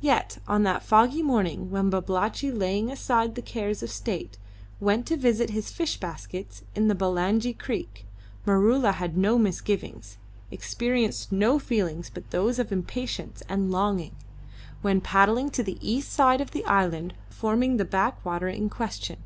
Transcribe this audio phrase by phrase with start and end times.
[0.00, 4.38] Yet on that foggy morning when Babalatchi, laying aside the cares of state,
[4.78, 8.06] went to visit his fish baskets in the Bulangi creek,
[8.46, 10.16] Maroola had no misgivings,
[10.52, 14.14] experienced no feelings but those of impatience and longing,
[14.80, 19.16] when paddling to the east side of the island forming the back water in question.